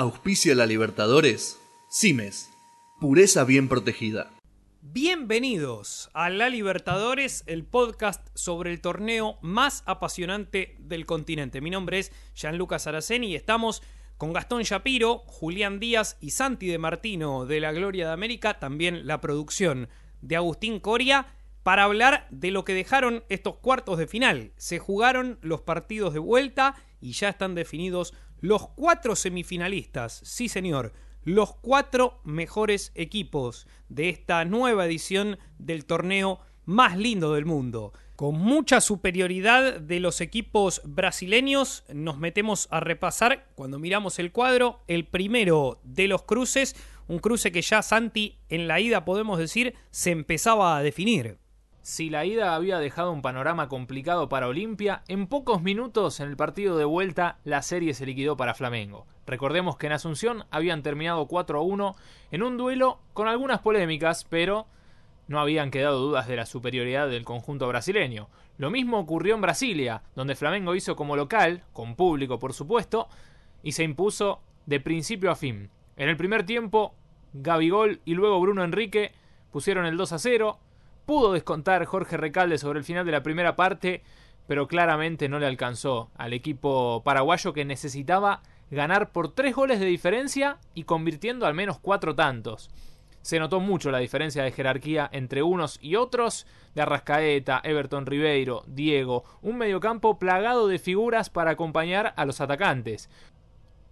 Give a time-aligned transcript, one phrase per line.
[0.00, 1.58] Auspicia la Libertadores.
[1.90, 2.52] Cimes.
[3.00, 4.30] Pureza bien protegida.
[4.80, 11.60] Bienvenidos a La Libertadores, el podcast sobre el torneo más apasionante del continente.
[11.60, 13.82] Mi nombre es Gianluca Saraceni y estamos
[14.18, 19.04] con Gastón Shapiro, Julián Díaz y Santi de Martino de la Gloria de América, también
[19.04, 19.88] la producción
[20.22, 21.26] de Agustín Coria,
[21.64, 24.52] para hablar de lo que dejaron estos cuartos de final.
[24.58, 30.20] Se jugaron los partidos de vuelta y ya están definidos los cuatro semifinalistas.
[30.24, 30.92] Sí, señor,
[31.24, 37.92] los cuatro mejores equipos de esta nueva edición del torneo más lindo del mundo.
[38.16, 44.80] Con mucha superioridad de los equipos brasileños, nos metemos a repasar cuando miramos el cuadro.
[44.88, 46.74] El primero de los cruces,
[47.06, 51.38] un cruce que ya Santi en la ida podemos decir se empezaba a definir.
[51.88, 56.36] Si la ida había dejado un panorama complicado para Olimpia, en pocos minutos en el
[56.36, 59.06] partido de vuelta la serie se liquidó para Flamengo.
[59.26, 61.96] Recordemos que en Asunción habían terminado 4 a 1
[62.30, 64.66] en un duelo con algunas polémicas, pero
[65.28, 68.28] no habían quedado dudas de la superioridad del conjunto brasileño.
[68.58, 73.08] Lo mismo ocurrió en Brasilia, donde Flamengo hizo como local, con público por supuesto,
[73.62, 75.70] y se impuso de principio a fin.
[75.96, 76.94] En el primer tiempo,
[77.32, 79.12] Gabigol y luego Bruno Enrique
[79.50, 80.58] pusieron el 2 a 0,
[81.08, 84.02] Pudo descontar Jorge Recalde sobre el final de la primera parte,
[84.46, 89.86] pero claramente no le alcanzó al equipo paraguayo que necesitaba ganar por tres goles de
[89.86, 92.68] diferencia y convirtiendo al menos cuatro tantos.
[93.22, 98.64] Se notó mucho la diferencia de jerarquía entre unos y otros, de Arrascaeta, Everton Ribeiro,
[98.66, 103.08] Diego, un mediocampo plagado de figuras para acompañar a los atacantes.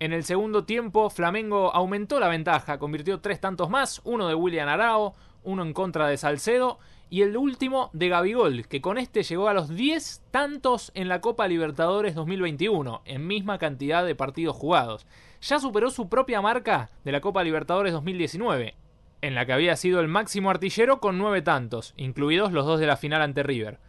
[0.00, 4.68] En el segundo tiempo, Flamengo aumentó la ventaja, convirtió tres tantos más, uno de William
[4.68, 6.78] Arao, uno en contra de Salcedo
[7.10, 11.20] y el último de Gabigol, que con este llegó a los 10 tantos en la
[11.20, 15.04] Copa Libertadores 2021, en misma cantidad de partidos jugados.
[15.40, 18.76] Ya superó su propia marca de la Copa Libertadores 2019,
[19.22, 22.86] en la que había sido el máximo artillero con 9 tantos, incluidos los dos de
[22.86, 23.80] la final ante River.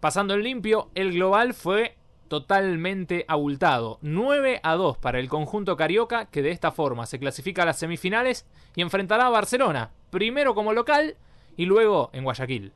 [0.00, 1.95] Pasando en limpio, el global fue
[2.28, 3.98] totalmente abultado.
[4.02, 7.78] 9 a 2 para el conjunto carioca, que de esta forma se clasifica a las
[7.78, 11.16] semifinales y enfrentará a Barcelona, primero como local
[11.56, 12.72] y luego en Guayaquil.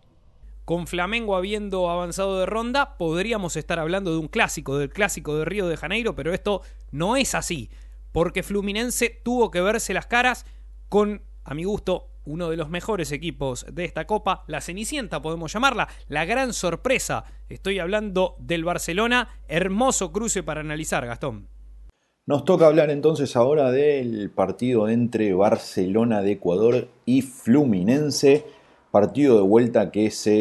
[0.65, 5.44] Con Flamengo habiendo avanzado de ronda, podríamos estar hablando de un clásico, del clásico de
[5.44, 6.62] Río de Janeiro, pero esto
[6.93, 7.71] no es así,
[8.12, 10.47] porque Fluminense tuvo que verse las caras
[10.89, 15.53] con, a mi gusto, uno de los mejores equipos de esta copa, la Cenicienta podemos
[15.53, 17.25] llamarla, la gran sorpresa.
[17.49, 21.49] Estoy hablando del Barcelona, hermoso cruce para analizar, Gastón.
[22.27, 28.45] Nos toca hablar entonces ahora del partido entre Barcelona de Ecuador y Fluminense
[28.91, 30.33] Partido de vuelta que se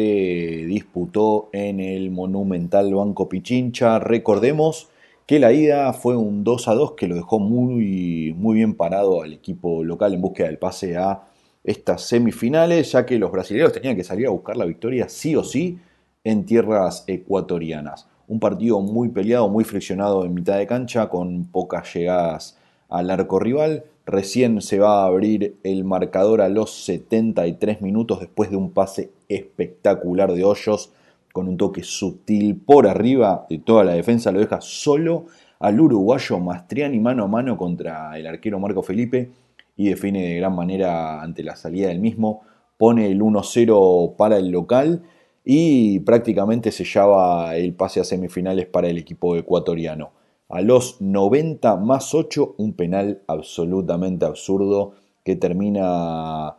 [0.66, 4.00] disputó en el monumental Banco Pichincha.
[4.00, 4.88] Recordemos
[5.24, 9.22] que la ida fue un 2 a 2 que lo dejó muy, muy bien parado
[9.22, 11.29] al equipo local en búsqueda del pase a
[11.64, 15.44] estas semifinales, ya que los brasileños tenían que salir a buscar la victoria sí o
[15.44, 15.78] sí
[16.24, 18.08] en tierras ecuatorianas.
[18.28, 22.56] Un partido muy peleado, muy friccionado en mitad de cancha, con pocas llegadas
[22.88, 23.84] al arco rival.
[24.06, 29.10] Recién se va a abrir el marcador a los 73 minutos después de un pase
[29.28, 30.92] espectacular de Hoyos
[31.32, 34.32] con un toque sutil por arriba de toda la defensa.
[34.32, 35.26] Lo deja solo
[35.60, 39.30] al uruguayo Mastriani mano a mano contra el arquero Marco Felipe
[39.76, 42.42] y define de gran manera ante la salida del mismo.
[42.78, 45.02] Pone el 1-0 para el local
[45.44, 50.12] y prácticamente sellaba el pase a semifinales para el equipo ecuatoriano
[50.50, 54.92] a los 90 más 8, un penal absolutamente absurdo
[55.24, 56.56] que termina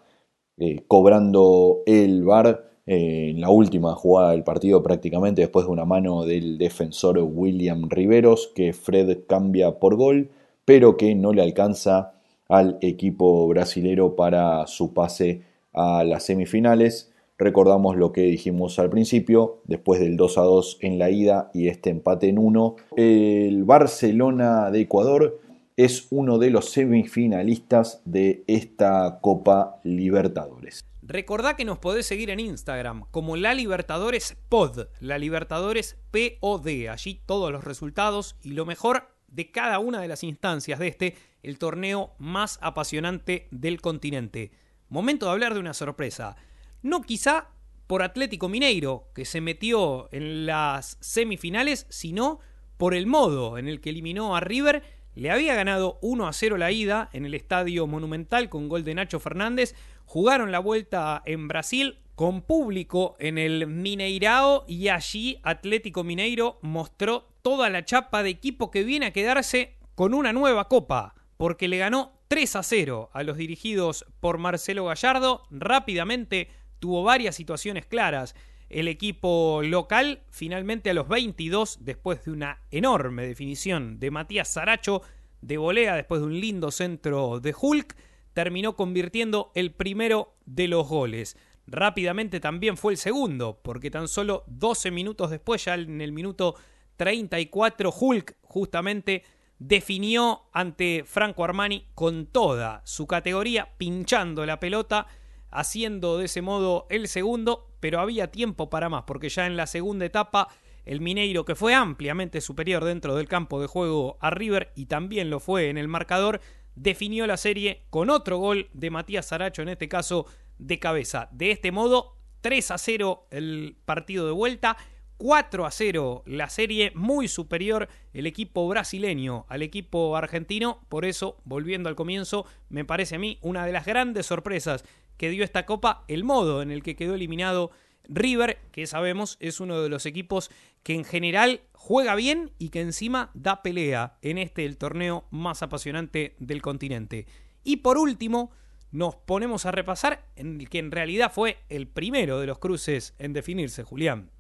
[0.58, 5.86] eh, cobrando el VAR eh, en la última jugada del partido prácticamente después de una
[5.86, 10.32] mano del defensor William Riveros que Fred cambia por gol
[10.64, 12.14] pero que no le alcanza
[12.52, 15.42] al equipo brasilero para su pase
[15.74, 21.00] a las semifinales Recordamos lo que dijimos al principio, después del 2 a 2 en
[21.00, 25.42] la ida y este empate en 1, el Barcelona de Ecuador
[25.76, 30.86] es uno de los semifinalistas de esta Copa Libertadores.
[31.02, 36.90] Recordá que nos podés seguir en Instagram como La Libertadores Pod, La Libertadores POD.
[36.92, 41.18] Allí todos los resultados y lo mejor de cada una de las instancias de este,
[41.42, 44.52] el torneo más apasionante del continente.
[44.90, 46.36] Momento de hablar de una sorpresa.
[46.84, 47.50] No quizá
[47.88, 52.40] por Atlético Mineiro, que se metió en las semifinales, sino
[52.78, 54.84] por el modo en el que eliminó a River.
[55.14, 58.96] Le había ganado 1 a 0 la ida en el Estadio Monumental con gol de
[58.96, 59.76] Nacho Fernández.
[60.06, 67.34] Jugaron la vuelta en Brasil con público en el Mineirao y allí Atlético Mineiro mostró
[67.42, 71.80] toda la chapa de equipo que viene a quedarse con una nueva copa porque le
[71.80, 75.48] ganó 3 a 0 a los dirigidos por Marcelo Gallardo.
[75.50, 78.36] Rápidamente tuvo varias situaciones claras.
[78.70, 85.02] El equipo local, finalmente a los 22, después de una enorme definición de Matías Saracho,
[85.42, 87.96] de volea, después de un lindo centro de Hulk,
[88.34, 91.36] terminó convirtiendo el primero de los goles.
[91.72, 96.56] Rápidamente también fue el segundo, porque tan solo 12 minutos después, ya en el minuto
[96.98, 99.24] 34, Hulk justamente
[99.58, 105.08] definió ante Franco Armani con toda su categoría, pinchando la pelota,
[105.50, 109.66] haciendo de ese modo el segundo, pero había tiempo para más, porque ya en la
[109.66, 110.50] segunda etapa
[110.84, 115.30] el Mineiro, que fue ampliamente superior dentro del campo de juego a River y también
[115.30, 116.42] lo fue en el marcador,
[116.76, 120.26] definió la serie con otro gol de Matías Saracho, en este caso
[120.62, 121.28] de cabeza.
[121.32, 124.78] De este modo, 3 a 0 el partido de vuelta,
[125.18, 130.86] 4 a 0 la serie, muy superior el equipo brasileño al equipo argentino.
[130.88, 134.86] Por eso, volviendo al comienzo, me parece a mí una de las grandes sorpresas
[135.18, 137.72] que dio esta copa, el modo en el que quedó eliminado
[138.06, 140.50] River, que sabemos es uno de los equipos
[140.84, 145.62] que en general juega bien y que encima da pelea en este el torneo más
[145.62, 147.28] apasionante del continente.
[147.64, 148.52] Y por último,
[148.92, 153.14] nos ponemos a repasar en el que en realidad fue el primero de los cruces
[153.18, 154.32] en definirse, Julián.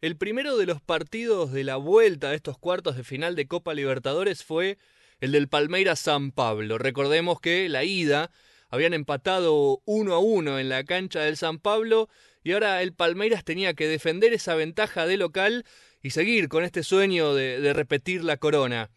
[0.00, 3.74] El primero de los partidos de la vuelta de estos cuartos de final de Copa
[3.74, 4.78] Libertadores fue
[5.20, 6.78] el del Palmeiras San Pablo.
[6.78, 8.30] Recordemos que la ida
[8.70, 12.08] habían empatado uno a uno en la cancha del San Pablo
[12.42, 15.66] y ahora el Palmeiras tenía que defender esa ventaja de local
[16.02, 18.90] y seguir con este sueño de repetir la corona.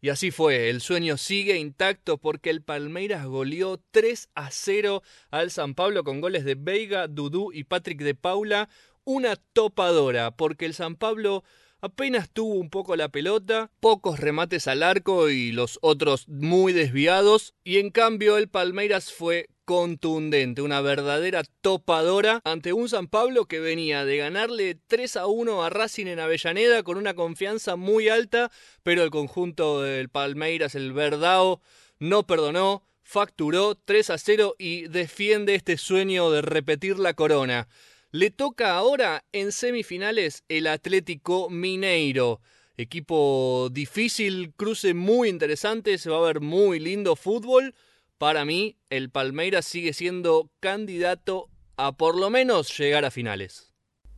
[0.00, 5.50] Y así fue, el sueño sigue intacto porque el Palmeiras goleó 3 a 0 al
[5.50, 8.68] San Pablo con goles de Veiga, Dudú y Patrick de Paula,
[9.04, 11.44] una topadora, porque el San Pablo
[11.80, 17.54] apenas tuvo un poco la pelota, pocos remates al arco y los otros muy desviados,
[17.64, 23.58] y en cambio el Palmeiras fue contundente, una verdadera topadora ante un San Pablo que
[23.58, 28.52] venía de ganarle 3 a 1 a Racing en Avellaneda con una confianza muy alta,
[28.84, 31.60] pero el conjunto del Palmeiras, el Verdao,
[31.98, 37.66] no perdonó, facturó 3 a 0 y defiende este sueño de repetir la corona.
[38.12, 42.40] Le toca ahora en semifinales el Atlético Mineiro.
[42.76, 47.74] Equipo difícil, cruce muy interesante, se va a ver muy lindo fútbol.
[48.18, 53.74] Para mí, el Palmeiras sigue siendo candidato a por lo menos llegar a finales.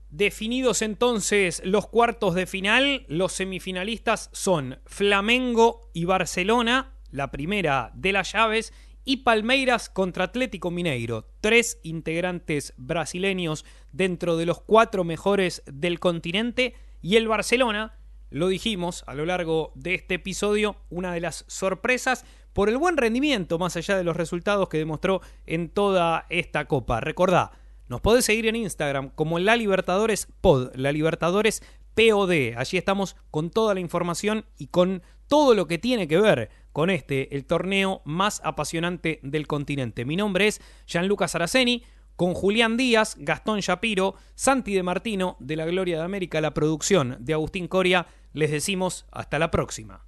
[0.09, 8.13] Definidos entonces los cuartos de final, los semifinalistas son Flamengo y Barcelona, la primera de
[8.13, 8.73] las llaves,
[9.05, 16.75] y Palmeiras contra Atlético Mineiro, tres integrantes brasileños dentro de los cuatro mejores del continente,
[17.03, 17.99] y el Barcelona,
[18.31, 22.97] lo dijimos a lo largo de este episodio, una de las sorpresas por el buen
[22.97, 27.01] rendimiento más allá de los resultados que demostró en toda esta copa.
[27.01, 27.53] Recordá,
[27.89, 31.63] nos podés seguir en Instagram como La Libertadores Pod, La Libertadores
[31.95, 32.55] POD.
[32.57, 36.91] Allí estamos con toda la información y con todo lo que tiene que ver con
[36.91, 40.05] este, el torneo más apasionante del continente.
[40.05, 41.83] Mi nombre es Gianluca Saraceni,
[42.15, 47.17] con Julián Díaz, Gastón Shapiro, Santi de Martino, de la Gloria de América, la producción
[47.21, 48.07] de Agustín Coria.
[48.33, 50.08] Les decimos hasta la próxima.